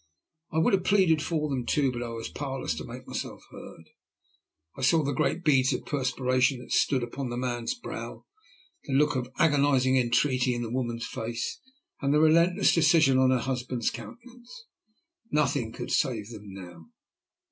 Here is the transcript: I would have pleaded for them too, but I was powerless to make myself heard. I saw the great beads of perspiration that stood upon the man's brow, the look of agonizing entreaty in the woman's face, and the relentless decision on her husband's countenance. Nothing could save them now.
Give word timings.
I 0.51 0.57
would 0.57 0.73
have 0.73 0.83
pleaded 0.83 1.21
for 1.21 1.47
them 1.47 1.63
too, 1.63 1.91
but 1.91 2.01
I 2.01 2.09
was 2.09 2.27
powerless 2.27 2.73
to 2.73 2.83
make 2.85 3.07
myself 3.07 3.43
heard. 3.51 3.91
I 4.75 4.81
saw 4.81 5.03
the 5.03 5.13
great 5.13 5.43
beads 5.43 5.73
of 5.73 5.85
perspiration 5.85 6.57
that 6.57 6.71
stood 6.71 7.03
upon 7.03 7.29
the 7.29 7.37
man's 7.37 7.75
brow, 7.75 8.25
the 8.85 8.93
look 8.93 9.15
of 9.15 9.31
agonizing 9.37 9.97
entreaty 9.97 10.55
in 10.55 10.63
the 10.63 10.71
woman's 10.73 11.05
face, 11.05 11.59
and 12.01 12.11
the 12.11 12.19
relentless 12.19 12.73
decision 12.73 13.19
on 13.19 13.29
her 13.29 13.37
husband's 13.37 13.91
countenance. 13.91 14.65
Nothing 15.29 15.71
could 15.71 15.91
save 15.91 16.31
them 16.31 16.45
now. 16.51 16.85